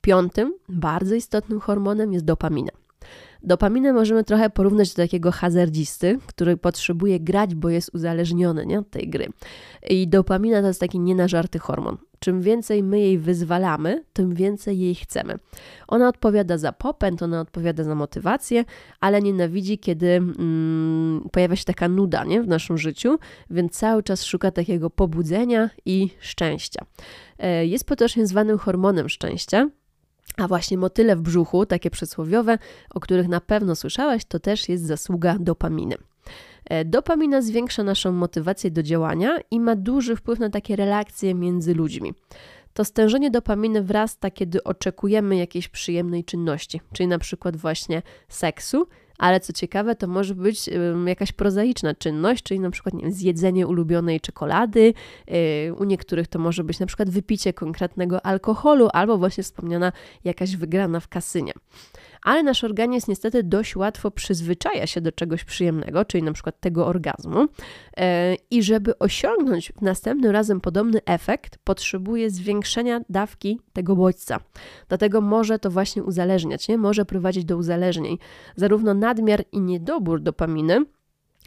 Piątym, 0.00 0.54
bardzo 0.68 1.14
istotnym 1.14 1.60
hormonem 1.60 2.12
jest 2.12 2.24
dopamina. 2.24 2.70
Dopaminę 3.42 3.92
możemy 3.92 4.24
trochę 4.24 4.50
porównać 4.50 4.94
do 4.94 5.02
takiego 5.02 5.32
hazardzisty, 5.32 6.18
który 6.26 6.56
potrzebuje 6.56 7.20
grać, 7.20 7.54
bo 7.54 7.68
jest 7.68 7.94
uzależniony 7.94 8.66
nie, 8.66 8.78
od 8.78 8.90
tej 8.90 9.08
gry. 9.08 9.28
I 9.90 10.08
dopamina 10.08 10.60
to 10.60 10.66
jest 10.66 10.80
taki 10.80 11.00
nienażarty 11.00 11.58
hormon. 11.58 11.96
Czym 12.18 12.40
więcej 12.40 12.82
my 12.82 13.00
jej 13.00 13.18
wyzwalamy, 13.18 14.04
tym 14.12 14.34
więcej 14.34 14.78
jej 14.78 14.94
chcemy. 14.94 15.34
Ona 15.88 16.08
odpowiada 16.08 16.58
za 16.58 16.72
popęd, 16.72 17.22
ona 17.22 17.40
odpowiada 17.40 17.84
za 17.84 17.94
motywację, 17.94 18.64
ale 19.00 19.22
nienawidzi, 19.22 19.78
kiedy 19.78 20.06
mm, 20.06 21.28
pojawia 21.32 21.56
się 21.56 21.64
taka 21.64 21.88
nuda 21.88 22.24
nie, 22.24 22.42
w 22.42 22.48
naszym 22.48 22.78
życiu, 22.78 23.18
więc 23.50 23.72
cały 23.72 24.02
czas 24.02 24.24
szuka 24.24 24.50
takiego 24.50 24.90
pobudzenia 24.90 25.70
i 25.84 26.08
szczęścia. 26.20 26.84
E, 27.38 27.66
jest 27.66 27.84
potocznie 27.84 28.26
zwanym 28.26 28.58
hormonem 28.58 29.08
szczęścia. 29.08 29.68
A 30.36 30.48
właśnie 30.48 30.78
motyle 30.78 31.16
w 31.16 31.20
brzuchu, 31.20 31.66
takie 31.66 31.90
przysłowiowe, 31.90 32.58
o 32.90 33.00
których 33.00 33.28
na 33.28 33.40
pewno 33.40 33.76
słyszałaś, 33.76 34.24
to 34.24 34.40
też 34.40 34.68
jest 34.68 34.84
zasługa 34.84 35.36
dopaminy. 35.40 35.96
E, 36.64 36.84
dopamina 36.84 37.42
zwiększa 37.42 37.84
naszą 37.84 38.12
motywację 38.12 38.70
do 38.70 38.82
działania 38.82 39.38
i 39.50 39.60
ma 39.60 39.76
duży 39.76 40.16
wpływ 40.16 40.38
na 40.38 40.50
takie 40.50 40.76
relacje 40.76 41.34
między 41.34 41.74
ludźmi. 41.74 42.14
To 42.74 42.84
stężenie 42.84 43.30
dopaminy 43.30 43.82
wzrasta, 43.82 44.30
kiedy 44.30 44.64
oczekujemy 44.64 45.36
jakiejś 45.36 45.68
przyjemnej 45.68 46.24
czynności, 46.24 46.80
czyli 46.92 47.06
na 47.06 47.18
przykład 47.18 47.56
właśnie 47.56 48.02
seksu, 48.28 48.86
ale 49.20 49.40
co 49.40 49.52
ciekawe, 49.52 49.96
to 49.96 50.06
może 50.06 50.34
być 50.34 50.70
jakaś 51.06 51.32
prozaiczna 51.32 51.94
czynność, 51.94 52.42
czyli 52.42 52.60
na 52.60 52.70
przykład 52.70 52.94
nie 52.94 53.02
wiem, 53.02 53.12
zjedzenie 53.12 53.66
ulubionej 53.66 54.20
czekolady, 54.20 54.94
y, 55.68 55.74
u 55.74 55.84
niektórych 55.84 56.28
to 56.28 56.38
może 56.38 56.64
być 56.64 56.80
na 56.80 56.86
przykład 56.86 57.10
wypicie 57.10 57.52
konkretnego 57.52 58.26
alkoholu 58.26 58.88
albo 58.92 59.18
właśnie 59.18 59.44
wspomniana 59.44 59.92
jakaś 60.24 60.56
wygrana 60.56 61.00
w 61.00 61.08
kasynie 61.08 61.52
ale 62.22 62.42
nasz 62.42 62.64
organizm 62.64 63.06
niestety 63.08 63.42
dość 63.42 63.76
łatwo 63.76 64.10
przyzwyczaja 64.10 64.86
się 64.86 65.00
do 65.00 65.12
czegoś 65.12 65.44
przyjemnego, 65.44 66.04
czyli 66.04 66.22
na 66.22 66.32
przykład 66.32 66.60
tego 66.60 66.86
orgazmu. 66.86 67.46
E, 67.96 68.34
I 68.50 68.62
żeby 68.62 68.98
osiągnąć 68.98 69.72
następnym 69.80 70.30
razem 70.30 70.60
podobny 70.60 71.00
efekt, 71.06 71.58
potrzebuje 71.64 72.30
zwiększenia 72.30 73.00
dawki 73.08 73.60
tego 73.72 73.96
bodźca. 73.96 74.40
Dlatego 74.88 75.20
może 75.20 75.58
to 75.58 75.70
właśnie 75.70 76.02
uzależniać, 76.02 76.68
nie? 76.68 76.78
może 76.78 77.04
prowadzić 77.04 77.44
do 77.44 77.56
uzależnień. 77.56 78.18
Zarówno 78.56 78.94
nadmiar 78.94 79.44
i 79.52 79.60
niedobór 79.60 80.20
dopaminy 80.20 80.84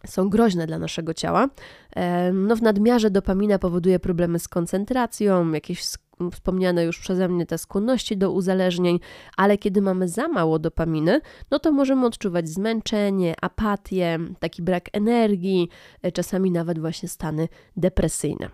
są 0.08 0.30
groźne 0.30 0.68
dla 0.68 0.80
naszego 0.80 1.14
ciała. 1.14 1.50
E, 1.96 2.34
no, 2.34 2.56
w 2.56 2.62
nadmiarze 2.62 3.12
dopamina 3.12 3.60
powoduje 3.60 4.00
problemy 4.00 4.40
z 4.40 4.48
koncentracją, 4.48 5.52
jakieś 5.52 5.84
wspomniane 6.32 6.84
już 6.84 7.00
przeze 7.00 7.30
mnie 7.30 7.46
te 7.46 7.58
skłonności 7.58 8.18
do 8.18 8.32
uzależnień, 8.32 9.00
ale 9.38 9.58
kiedy 9.58 9.82
mamy 9.82 10.08
za 10.08 10.28
mało 10.28 10.60
dopaminy, 10.60 11.22
no 11.52 11.60
to 11.60 11.72
możemy 11.72 12.06
odczuwać 12.06 12.50
zmęczenie, 12.50 13.36
apatię, 13.42 14.20
taki 14.40 14.62
brak 14.62 14.90
energii, 14.94 15.70
e, 16.02 16.12
czasami 16.12 16.52
nawet 16.52 16.80
właśnie 16.80 17.10
stany 17.10 17.48
depresyjne. 17.78 18.50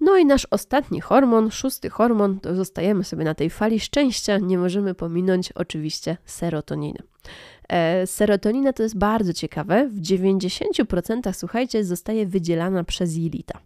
No 0.00 0.16
i 0.16 0.26
nasz 0.26 0.46
ostatni 0.50 1.00
hormon, 1.00 1.50
szósty 1.50 1.90
hormon, 1.90 2.40
to 2.40 2.54
zostajemy 2.54 3.04
sobie 3.04 3.24
na 3.24 3.34
tej 3.34 3.50
fali 3.50 3.80
szczęścia, 3.80 4.38
nie 4.38 4.58
możemy 4.58 4.94
pominąć 4.94 5.52
oczywiście 5.52 6.16
serotoniny. 6.24 6.98
E, 7.68 8.06
serotonina 8.06 8.72
to 8.72 8.82
jest 8.82 8.98
bardzo 8.98 9.32
ciekawe, 9.32 9.88
w 9.88 10.00
90% 10.00 11.32
słuchajcie, 11.32 11.84
zostaje 11.84 12.26
wydzielana 12.26 12.84
przez 12.84 13.16
jelita. 13.16 13.58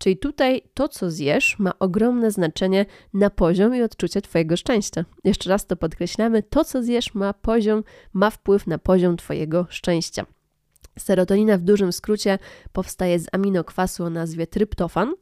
Czyli 0.00 0.16
tutaj 0.16 0.62
to, 0.74 0.88
co 0.88 1.10
zjesz, 1.10 1.58
ma 1.58 1.78
ogromne 1.78 2.30
znaczenie 2.30 2.86
na 3.14 3.30
poziom 3.30 3.74
i 3.76 3.82
odczucie 3.82 4.22
Twojego 4.22 4.56
szczęścia. 4.56 5.04
Jeszcze 5.24 5.50
raz 5.50 5.66
to 5.66 5.76
podkreślamy: 5.76 6.42
to, 6.42 6.64
co 6.64 6.82
zjesz, 6.82 7.14
ma 7.14 7.34
poziom, 7.34 7.84
ma 8.12 8.30
wpływ 8.30 8.66
na 8.66 8.78
poziom 8.78 9.16
Twojego 9.16 9.66
szczęścia. 9.70 10.26
Serotonina 10.98 11.58
w 11.58 11.62
dużym 11.62 11.92
skrócie 11.92 12.38
powstaje 12.72 13.18
z 13.18 13.26
aminokwasu 13.32 14.04
o 14.04 14.10
nazwie 14.10 14.46
tryptofan. 14.46 15.14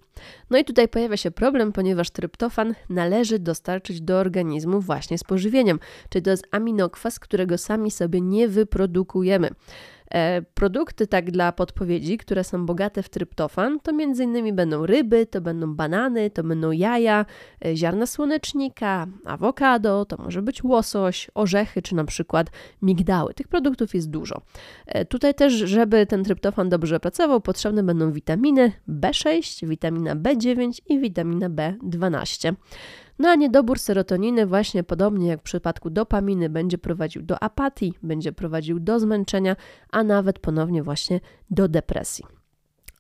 No 0.50 0.58
i 0.58 0.64
tutaj 0.64 0.88
pojawia 0.88 1.16
się 1.16 1.30
problem, 1.30 1.72
ponieważ 1.72 2.10
tryptofan 2.10 2.74
należy 2.88 3.38
dostarczyć 3.38 4.00
do 4.00 4.18
organizmu 4.18 4.80
właśnie 4.80 5.18
z 5.18 5.24
pożywieniem, 5.24 5.80
czyli 6.08 6.22
to 6.22 6.30
jest 6.30 6.46
aminokwas, 6.50 7.18
którego 7.18 7.58
sami 7.58 7.90
sobie 7.90 8.20
nie 8.20 8.48
wyprodukujemy. 8.48 9.50
E, 10.10 10.42
produkty 10.42 11.06
tak 11.06 11.30
dla 11.30 11.52
podpowiedzi, 11.52 12.18
które 12.18 12.44
są 12.44 12.66
bogate 12.66 13.02
w 13.02 13.08
tryptofan, 13.08 13.80
to 13.80 13.90
m.in. 13.90 14.56
będą 14.56 14.86
ryby, 14.86 15.26
to 15.26 15.40
będą 15.40 15.74
banany, 15.74 16.30
to 16.30 16.42
będą 16.42 16.70
jaja, 16.70 17.26
e, 17.64 17.76
ziarna 17.76 18.06
słonecznika, 18.06 19.06
awokado, 19.24 20.04
to 20.04 20.16
może 20.16 20.42
być 20.42 20.64
łosoś, 20.64 21.30
orzechy 21.34 21.82
czy 21.82 21.94
na 21.94 22.04
przykład 22.04 22.46
migdały. 22.82 23.34
Tych 23.34 23.48
produktów 23.48 23.94
jest 23.94 24.10
dużo. 24.10 24.40
E, 24.86 25.04
tutaj 25.04 25.34
też, 25.34 25.52
żeby 25.52 26.06
ten 26.06 26.24
tryptofan 26.24 26.68
dobrze 26.68 27.00
pracował, 27.00 27.40
potrzebne 27.40 27.82
będą 27.82 28.12
witaminy 28.12 28.72
B6, 28.88 29.66
witamina 29.66 30.16
B9 30.16 30.80
i 30.86 30.98
witamina 31.00 31.50
B12. 31.50 32.54
No 33.18 33.28
a 33.28 33.34
niedobór 33.34 33.78
serotoniny, 33.78 34.46
właśnie 34.46 34.84
podobnie 34.84 35.28
jak 35.28 35.40
w 35.40 35.42
przypadku 35.42 35.90
dopaminy, 35.90 36.48
będzie 36.48 36.78
prowadził 36.78 37.22
do 37.22 37.42
apatii, 37.42 37.94
będzie 38.02 38.32
prowadził 38.32 38.80
do 38.80 39.00
zmęczenia, 39.00 39.56
a 39.90 40.04
nawet 40.04 40.38
ponownie 40.38 40.82
właśnie 40.82 41.20
do 41.50 41.68
depresji. 41.68 42.24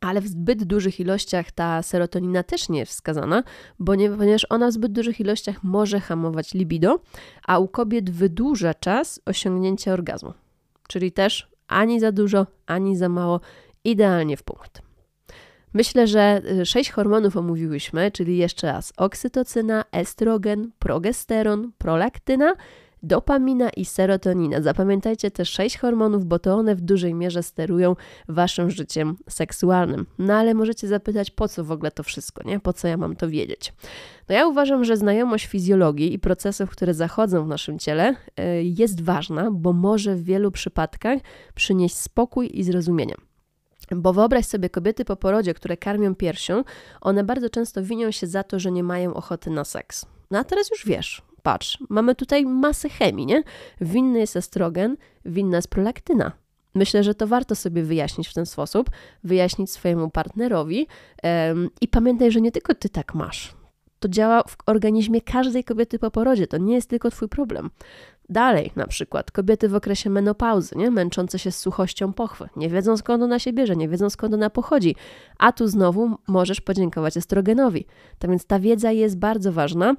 Ale 0.00 0.20
w 0.20 0.26
zbyt 0.26 0.64
dużych 0.64 1.00
ilościach 1.00 1.52
ta 1.52 1.82
serotonina 1.82 2.42
też 2.42 2.68
nie 2.68 2.78
jest 2.78 2.92
wskazana, 2.92 3.42
bo 3.78 3.94
nie, 3.94 4.10
ponieważ 4.10 4.46
ona 4.50 4.68
w 4.68 4.72
zbyt 4.72 4.92
dużych 4.92 5.20
ilościach 5.20 5.64
może 5.64 6.00
hamować 6.00 6.54
libido, 6.54 7.00
a 7.46 7.58
u 7.58 7.68
kobiet 7.68 8.10
wydłuża 8.10 8.74
czas 8.74 9.20
osiągnięcia 9.26 9.92
orgazmu. 9.92 10.32
Czyli 10.88 11.12
też 11.12 11.48
ani 11.68 12.00
za 12.00 12.12
dużo, 12.12 12.46
ani 12.66 12.96
za 12.96 13.08
mało, 13.08 13.40
idealnie 13.84 14.36
w 14.36 14.42
punkt. 14.42 14.87
Myślę, 15.74 16.06
że 16.06 16.42
y, 16.60 16.66
sześć 16.66 16.90
hormonów 16.90 17.36
omówiłyśmy, 17.36 18.10
czyli 18.10 18.36
jeszcze 18.36 18.66
raz 18.66 18.92
oksytocyna, 18.96 19.84
estrogen, 19.92 20.70
progesteron, 20.78 21.72
prolaktyna, 21.78 22.54
dopamina 23.02 23.70
i 23.70 23.84
serotonina. 23.84 24.62
Zapamiętajcie 24.62 25.30
te 25.30 25.44
sześć 25.44 25.78
hormonów, 25.78 26.24
bo 26.24 26.38
to 26.38 26.54
one 26.54 26.74
w 26.74 26.80
dużej 26.80 27.14
mierze 27.14 27.42
sterują 27.42 27.96
waszym 28.28 28.70
życiem 28.70 29.16
seksualnym. 29.28 30.06
No 30.18 30.34
ale 30.34 30.54
możecie 30.54 30.88
zapytać, 30.88 31.30
po 31.30 31.48
co 31.48 31.64
w 31.64 31.72
ogóle 31.72 31.90
to 31.90 32.02
wszystko, 32.02 32.42
nie? 32.44 32.60
Po 32.60 32.72
co 32.72 32.88
ja 32.88 32.96
mam 32.96 33.16
to 33.16 33.28
wiedzieć? 33.28 33.72
No 34.28 34.34
ja 34.34 34.46
uważam, 34.46 34.84
że 34.84 34.96
znajomość 34.96 35.46
fizjologii 35.46 36.14
i 36.14 36.18
procesów, 36.18 36.70
które 36.70 36.94
zachodzą 36.94 37.44
w 37.44 37.48
naszym 37.48 37.78
ciele 37.78 38.10
y, 38.10 38.42
jest 38.62 39.00
ważna, 39.00 39.50
bo 39.50 39.72
może 39.72 40.14
w 40.14 40.24
wielu 40.24 40.50
przypadkach 40.50 41.18
przynieść 41.54 41.96
spokój 41.96 42.50
i 42.58 42.62
zrozumienie. 42.62 43.14
Bo 43.96 44.12
wyobraź 44.12 44.46
sobie 44.46 44.70
kobiety 44.70 45.04
po 45.04 45.16
porodzie, 45.16 45.54
które 45.54 45.76
karmią 45.76 46.14
piersią, 46.14 46.64
one 47.00 47.24
bardzo 47.24 47.50
często 47.50 47.82
winią 47.82 48.10
się 48.10 48.26
za 48.26 48.42
to, 48.42 48.58
że 48.58 48.70
nie 48.70 48.82
mają 48.82 49.14
ochoty 49.14 49.50
na 49.50 49.64
seks. 49.64 50.06
No 50.30 50.38
a 50.38 50.44
teraz 50.44 50.70
już 50.70 50.86
wiesz, 50.86 51.22
patrz, 51.42 51.78
mamy 51.88 52.14
tutaj 52.14 52.46
masę 52.46 52.88
chemii, 52.88 53.26
nie? 53.26 53.42
Winny 53.80 54.18
jest 54.18 54.36
estrogen, 54.36 54.96
winna 55.24 55.56
jest 55.56 55.68
prolaktyna. 55.68 56.32
Myślę, 56.74 57.04
że 57.04 57.14
to 57.14 57.26
warto 57.26 57.54
sobie 57.54 57.82
wyjaśnić 57.82 58.28
w 58.28 58.34
ten 58.34 58.46
sposób, 58.46 58.90
wyjaśnić 59.24 59.70
swojemu 59.70 60.10
partnerowi 60.10 60.86
um, 61.22 61.70
i 61.80 61.88
pamiętaj, 61.88 62.32
że 62.32 62.40
nie 62.40 62.52
tylko 62.52 62.74
ty 62.74 62.88
tak 62.88 63.14
masz. 63.14 63.54
To 64.00 64.08
działa 64.08 64.42
w 64.42 64.56
organizmie 64.66 65.20
każdej 65.20 65.64
kobiety 65.64 65.98
po 65.98 66.10
porodzie, 66.10 66.46
to 66.46 66.58
nie 66.58 66.74
jest 66.74 66.90
tylko 66.90 67.10
twój 67.10 67.28
problem. 67.28 67.70
Dalej, 68.30 68.72
na 68.76 68.86
przykład 68.86 69.30
kobiety 69.30 69.68
w 69.68 69.74
okresie 69.74 70.10
menopauzy, 70.10 70.76
nie? 70.76 70.90
męczące 70.90 71.38
się 71.38 71.50
z 71.50 71.58
suchością 71.58 72.12
pochwy, 72.12 72.48
nie 72.56 72.68
wiedzą 72.68 72.96
skąd 72.96 73.22
ona 73.22 73.38
się 73.38 73.52
bierze, 73.52 73.76
nie 73.76 73.88
wiedzą 73.88 74.10
skąd 74.10 74.34
ona 74.34 74.50
pochodzi, 74.50 74.96
a 75.38 75.52
tu 75.52 75.68
znowu 75.68 76.10
możesz 76.26 76.60
podziękować 76.60 77.16
estrogenowi. 77.16 77.86
Tak 78.18 78.30
więc 78.30 78.46
ta 78.46 78.60
wiedza 78.60 78.92
jest 78.92 79.18
bardzo 79.18 79.52
ważna. 79.52 79.94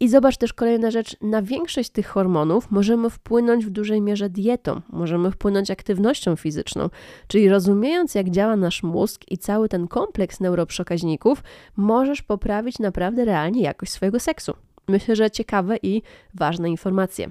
I 0.00 0.08
zobacz 0.08 0.36
też 0.36 0.52
kolejna 0.52 0.90
rzecz, 0.90 1.16
na 1.20 1.42
większość 1.42 1.90
tych 1.90 2.06
hormonów 2.06 2.70
możemy 2.70 3.10
wpłynąć 3.10 3.66
w 3.66 3.70
dużej 3.70 4.00
mierze 4.00 4.30
dietą, 4.30 4.80
możemy 4.90 5.30
wpłynąć 5.30 5.70
aktywnością 5.70 6.36
fizyczną, 6.36 6.90
czyli 7.28 7.48
rozumiejąc 7.48 8.14
jak 8.14 8.30
działa 8.30 8.56
nasz 8.56 8.82
mózg 8.82 9.20
i 9.30 9.38
cały 9.38 9.68
ten 9.68 9.88
kompleks 9.88 10.40
neuroprzekaźników, 10.40 11.42
możesz 11.76 12.22
poprawić 12.22 12.78
naprawdę 12.78 13.24
realnie 13.24 13.62
jakość 13.62 13.92
swojego 13.92 14.20
seksu. 14.20 14.54
Myślę, 14.88 15.16
że 15.16 15.30
ciekawe 15.30 15.76
i 15.82 16.02
ważne 16.34 16.70
informacje. 16.70 17.30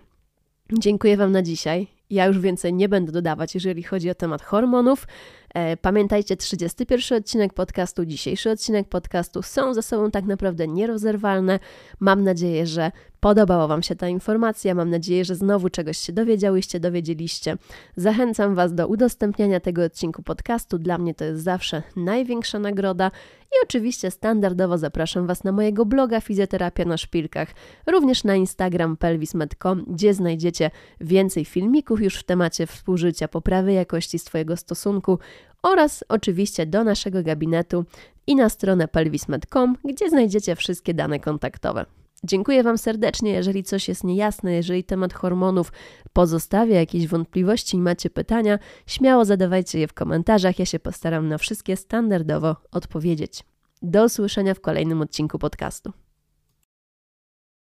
Dziękuję 0.74 1.17
Wam 1.17 1.31
na 1.31 1.41
dzisiaj. 1.41 1.88
Ja 2.10 2.25
już 2.25 2.39
więcej 2.39 2.74
nie 2.74 2.89
będę 2.89 3.12
dodawać, 3.12 3.55
jeżeli 3.55 3.83
chodzi 3.83 4.10
o 4.10 4.15
temat 4.15 4.41
hormonów. 4.41 5.07
E, 5.53 5.77
pamiętajcie, 5.77 6.38
31 6.38 7.17
odcinek 7.17 7.53
podcastu, 7.53 8.05
dzisiejszy 8.05 8.51
odcinek 8.51 8.89
podcastu 8.89 9.41
są 9.41 9.74
ze 9.74 9.81
sobą 9.81 10.12
tak 10.12 10.25
naprawdę 10.25 10.67
nierozerwalne. 10.67 11.60
Mam 12.00 12.24
nadzieję, 12.24 12.67
że 12.67 12.91
podobała 13.19 13.67
Wam 13.67 13.83
się 13.83 13.95
ta 13.95 14.07
informacja. 14.07 14.75
Mam 14.75 14.89
nadzieję, 14.89 15.25
że 15.25 15.36
znowu 15.36 15.69
czegoś 15.69 15.98
się 15.98 16.13
dowiedziałyście, 16.13 16.79
dowiedzieliście. 16.79 17.57
Zachęcam 17.95 18.55
Was 18.55 18.74
do 18.74 18.88
udostępniania 18.88 19.60
tego 19.60 19.83
odcinku 19.83 20.24
podcastu. 20.24 20.77
Dla 20.77 20.98
mnie 20.98 21.13
to 21.13 21.25
jest 21.25 21.43
zawsze 21.43 21.83
największa 21.95 22.60
nagroda. 22.60 23.12
I 23.53 23.55
oczywiście 23.63 24.12
standardowo 24.12 24.77
zapraszam 24.77 25.27
Was 25.27 25.43
na 25.43 25.51
mojego 25.51 25.86
bloga 25.86 26.22
Fizjoterapia 26.22 26.86
na 26.86 26.98
Szpilkach, 26.98 27.50
również 27.88 28.24
na 28.24 28.36
Instagram 28.36 28.98
pelvis.com, 28.98 29.86
gdzie 29.88 30.13
znajdziecie 30.13 30.72
więcej 31.01 31.45
filmików 31.45 32.01
już 32.01 32.15
w 32.15 32.24
temacie 32.24 32.67
współżycia, 32.67 33.27
poprawy 33.27 33.74
jakości 33.74 34.19
swojego 34.19 34.57
stosunku 34.57 35.19
oraz 35.63 36.03
oczywiście 36.10 36.65
do 36.65 36.84
naszego 36.84 37.24
gabinetu 37.24 37.86
i 38.27 38.36
na 38.36 38.50
stronę 38.50 38.88
pelvis.com, 38.88 39.77
gdzie 39.86 40.10
znajdziecie 40.10 40.55
wszystkie 40.55 40.93
dane 40.93 41.20
kontaktowe. 41.20 41.86
Dziękuję 42.24 42.63
Wam 42.63 42.77
serdecznie. 42.77 43.32
Jeżeli 43.32 43.63
coś 43.63 43.88
jest 43.88 44.03
niejasne, 44.03 44.53
jeżeli 44.53 44.84
temat 44.84 45.13
hormonów 45.13 45.72
pozostawia 46.13 46.79
jakieś 46.79 47.08
wątpliwości 47.08 47.77
i 47.77 47.82
macie 47.82 48.10
pytania, 48.10 48.60
śmiało 48.88 49.25
zadawajcie 49.25 49.79
je 49.79 49.88
w 49.88 49.93
komentarzach. 49.93 50.60
Ja 50.60 50.65
się 50.65 50.79
postaram 50.79 51.27
na 51.27 51.38
wszystkie 51.38 51.77
standardowo 51.77 52.55
odpowiedzieć. 52.72 53.43
Do 53.82 54.05
usłyszenia 54.05 54.53
w 54.53 54.62
kolejnym 54.62 55.01
odcinku 55.01 55.39
podcastu. 55.39 55.91